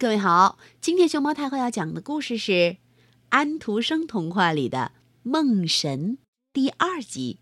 [0.00, 2.76] 各位好，今天熊猫太后要讲的故事是
[3.30, 4.92] 安徒生童话里的
[5.24, 6.12] 《梦神》
[6.52, 7.40] 第二集，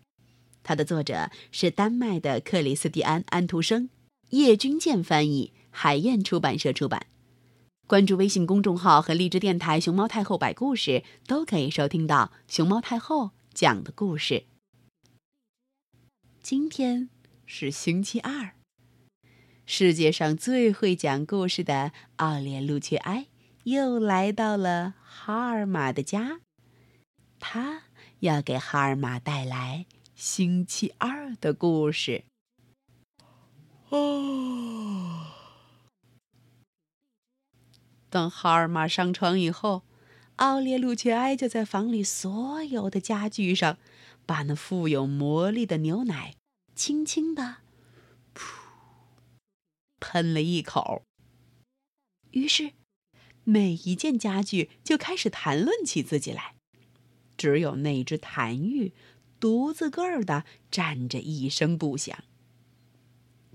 [0.63, 3.91] 它的作者是丹麦的克里斯蒂安·安徒生，
[4.31, 7.05] 叶君健翻译，海燕出版社出版。
[7.85, 14.45] 关注微信公众号和荔枝电台“熊猫太后摆故事”，都可以收听到熊猫太后讲的故事。
[16.41, 17.09] 今天
[17.45, 18.56] 是星期二。
[19.69, 23.27] 世界上最会讲故事的奥列路却埃
[23.63, 26.39] 又来到了哈尔玛的家，
[27.37, 27.83] 他
[28.21, 29.85] 要给哈尔玛带来
[30.15, 32.23] 星期二的故事。
[33.89, 35.25] 哦，
[38.09, 39.81] 等哈尔玛上床以后，
[40.37, 43.77] 奥列路却埃就在房里所有的家具上，
[44.25, 46.35] 把那富有魔力的牛奶
[46.73, 47.57] 轻轻的。
[50.09, 51.03] 喷了一口，
[52.31, 52.71] 于是
[53.43, 56.55] 每一件家具就开始谈论起自己来。
[57.35, 58.93] 只有那只痰盂
[59.37, 62.23] 独自个儿的站着一声不响。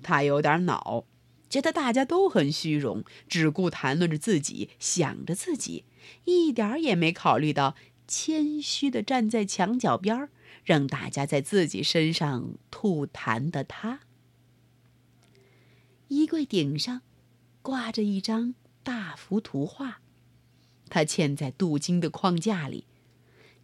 [0.03, 1.07] 他有点恼，
[1.49, 5.87] 觉得大家都很虚荣，只顾谈论着自己，想着自己，
[6.27, 7.75] 一点也没考虑到
[8.07, 10.29] 谦虚的站在墙角边
[10.65, 14.01] 让大家在自己身上吐痰的他。
[16.13, 17.01] 衣柜顶上
[17.63, 20.03] 挂着一张大幅图画，
[20.91, 22.85] 它嵌在镀金的框架里。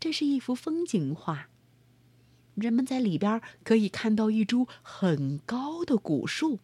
[0.00, 1.50] 这是一幅风景画。
[2.54, 6.60] 人们在里边可以看到一株很高的古树，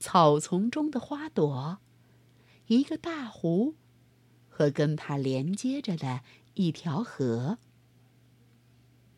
[0.00, 1.78] 草丛中的花朵，
[2.66, 3.76] 一个大湖，
[4.48, 6.22] 和跟它连接着的
[6.54, 7.58] 一条河。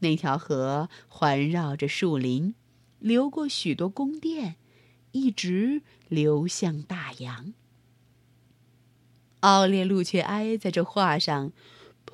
[0.01, 2.55] 那条河环绕着树林，
[2.99, 4.57] 流过许多宫殿。
[5.17, 7.55] 一直流向大洋。
[9.41, 11.53] 奥列路却埃在这画上，
[12.05, 12.13] 噗，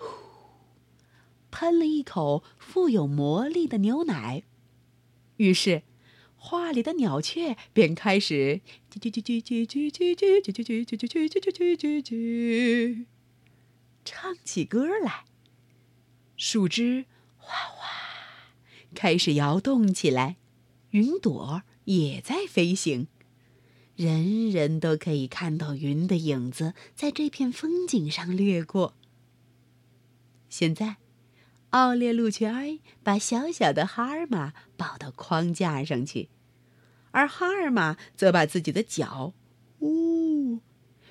[1.50, 4.44] 喷了一口富有魔力的牛奶，
[5.38, 5.82] 于是，
[6.36, 13.06] 画里的鸟雀便开始叽叽叽叽叽叽叽叽叽叽叽叽叽叽叽叽叽
[14.04, 15.24] 唱起歌来。
[16.36, 17.06] 树枝
[17.36, 17.88] 哗哗
[18.94, 20.36] 开始摇动起来，
[20.92, 21.64] 云朵。
[21.84, 23.08] 也在飞行，
[23.96, 28.94] 人人都可以看到云的影子在这片风景上掠过。
[30.48, 30.98] 现在，
[31.70, 36.28] 奥列路却埃把小小的哈尔玛抱到框架上去，
[37.10, 39.34] 而哈尔玛则把自己的脚，
[39.80, 40.60] 呜，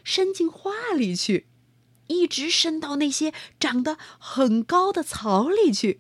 [0.06, 1.48] 伸进画里去，
[2.08, 6.00] 一直伸到那些长得很高的草里去。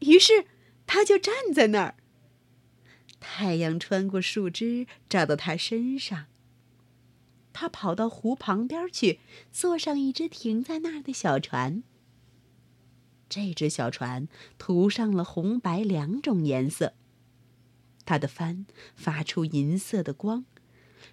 [0.00, 0.44] 于是，
[0.86, 1.96] 他就站在那儿。
[3.28, 6.26] 太阳穿过树枝，照到他身上。
[7.52, 9.18] 他跑到湖旁边去，
[9.50, 11.82] 坐上一只停在那儿的小船。
[13.28, 14.28] 这只小船
[14.58, 16.94] 涂上了红白两种颜色。
[18.04, 18.64] 它的帆
[18.94, 20.44] 发出银色的光，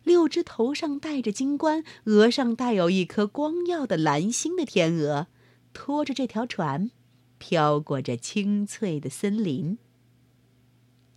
[0.03, 5.25] 六只头上戴着金冠、额上带有一颗光耀的蓝星的天鹅，
[5.73, 6.91] 拖着这条船，
[7.39, 9.79] 飘过这青翠的森林。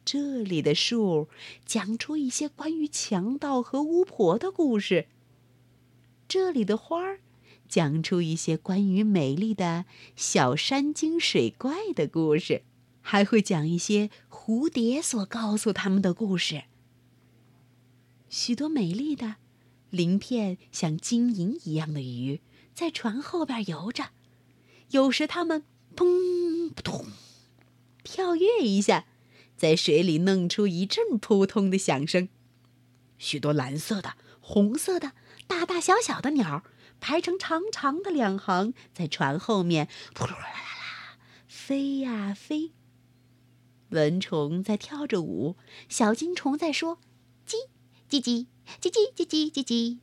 [0.07, 1.29] 这里的树
[1.65, 5.09] 讲出一些关于强盗和巫婆的故事。
[6.29, 7.19] 这里的花儿
[7.69, 9.85] 讲出一些关于美丽的
[10.15, 12.63] 小山精水怪的故事，
[13.03, 16.63] 还会讲一些蝴蝶所告诉他们的故事。
[18.29, 19.35] 许多美丽的
[19.91, 22.41] 鳞片像金银一样的鱼
[22.73, 24.11] 在船后边游着，
[24.91, 25.65] 有时它们
[25.97, 27.07] 砰扑通
[28.05, 29.07] 跳跃一下。
[29.57, 32.29] 在水里弄出一阵扑通的响声，
[33.19, 35.13] 许多蓝色的、红色的、
[35.47, 36.63] 大大小小的鸟
[37.01, 42.73] 排成长长的两行，在船后面扑噜啦啦啦飞呀飞。
[43.91, 45.57] 蚊虫在跳着舞，
[45.89, 46.99] 小金虫在说
[47.47, 47.69] 叽
[48.11, 48.47] 叽叽
[48.81, 49.99] 叽叽叽叽叽叽，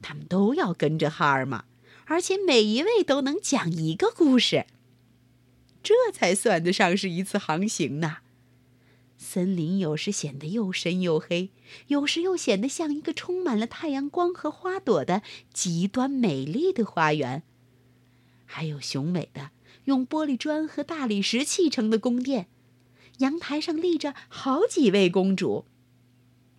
[0.00, 1.64] 它们都要跟着哈尔玛，
[2.06, 4.66] 而且每一位都能讲一个故事，
[5.82, 8.18] 这才算得上是一次航行呢。
[9.20, 11.50] 森林有时显得又深又黑，
[11.88, 15.22] 有时又显得像一个充满了太阳光和花朵的
[15.52, 17.42] 极端美丽的花园。
[18.46, 19.50] 还有雄伟的
[19.84, 22.46] 用玻璃砖和大理石砌成的宫殿，
[23.18, 25.66] 阳台上立着好几位公主，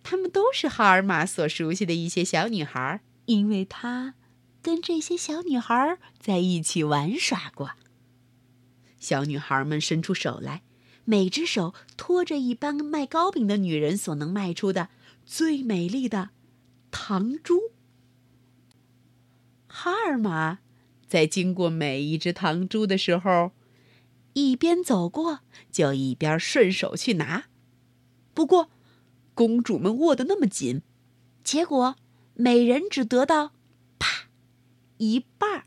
[0.02, 4.14] 她们都是哈尔玛所熟悉的一些小女孩，因为她
[4.60, 7.70] 跟这些小女孩在一起玩耍过。
[8.98, 10.62] 小女孩们伸出手来。
[11.04, 14.88] 每只手托着一般卖糕饼的女人所能卖出的
[15.24, 16.30] 最美丽的
[16.90, 17.72] 糖珠。
[19.66, 20.58] 哈尔玛
[21.06, 23.52] 在经过每一只糖珠的时候，
[24.34, 25.40] 一边走过
[25.72, 27.44] 就一边顺手去拿。
[28.34, 28.70] 不过，
[29.34, 30.82] 公主们握得那么紧，
[31.42, 31.96] 结果
[32.34, 33.52] 每人只得到
[33.98, 34.28] 啪
[34.98, 35.64] 一半儿。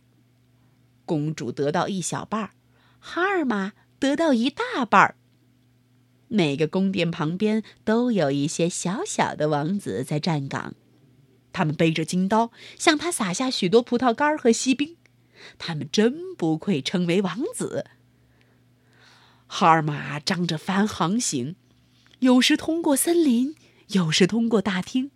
[1.06, 2.52] 公主得到一小半儿，
[3.00, 5.16] 哈尔玛得到一大半儿。
[6.36, 10.74] 每个宫殿旁边都有一些小小的王子在站岗，
[11.52, 14.98] 他们背着金刀，向他撒下许多葡萄干和锡兵。
[15.60, 17.86] 他们真不愧称为王子。
[19.46, 21.56] 哈尔玛张着帆航行，
[22.18, 23.56] 有时通过森林，
[23.90, 25.12] 有时通过大厅，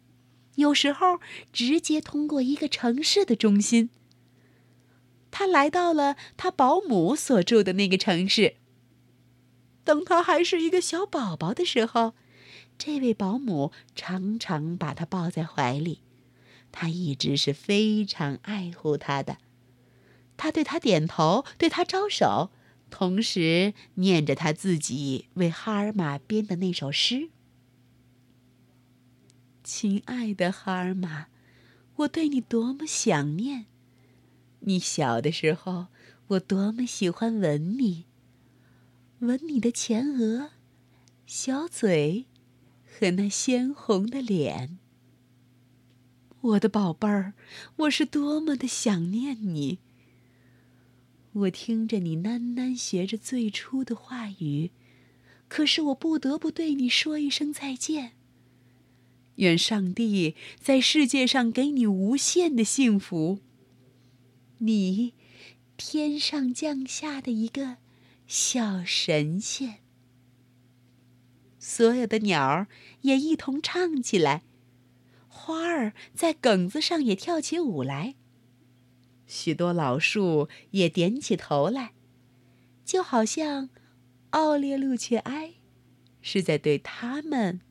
[0.57, 1.19] 有时候
[1.51, 3.89] 直接通过一个城市的中心。
[5.31, 8.57] 他来到了他保姆所住的那个城市。
[9.87, 12.13] 等他还是一个小宝宝的时候，
[12.77, 16.01] 这位保姆常常把他抱在怀里，
[16.73, 19.37] 他一直是非常爱护他的。
[20.35, 22.51] 他对他点头，对他招手，
[22.89, 27.29] 同时念着他自己为哈尔玛编的那首诗
[29.63, 31.27] ：“亲爱的哈尔玛，
[31.95, 33.67] 我对你多么想念！
[34.59, 35.87] 你小的时候，
[36.27, 38.03] 我多么喜欢吻你。”
[39.19, 40.51] 吻你的前额、
[41.25, 42.25] 小嘴
[42.85, 44.77] 和那鲜红的脸，
[46.41, 47.33] 我的宝贝儿，
[47.77, 49.79] 我是多么的想念你。
[51.33, 54.69] 我听着你喃喃学着最初的话语，
[55.47, 58.13] 可是我不得不对你说一声再见。
[59.37, 63.39] 愿上帝在世界上给你无限的幸福。
[64.59, 65.13] 你，
[65.75, 67.77] 天上降下的一个。
[68.27, 69.75] 小神仙，
[71.57, 72.67] 所有的鸟儿
[73.01, 74.43] 也一同唱起来，
[75.29, 78.15] 花儿在梗子上也跳起舞来。
[79.25, 81.93] 许多老树也点起头来，
[82.83, 83.69] 就好像
[84.31, 85.53] 奥列路切埃
[86.21, 87.61] 是在对他们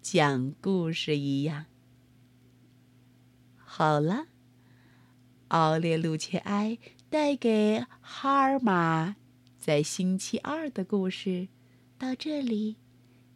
[0.00, 1.66] 讲故事一样。
[3.56, 4.28] 好了，
[5.48, 6.78] 奥列路切埃
[7.10, 9.16] 带给哈尔玛。
[9.64, 11.48] 在星期二的故事
[11.96, 12.76] 到这里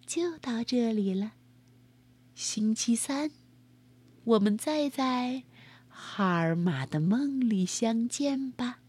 [0.04, 1.32] 就到这里了。
[2.34, 3.30] 星期三，
[4.24, 5.44] 我们再在
[5.88, 8.80] 哈尔玛的梦里相见吧。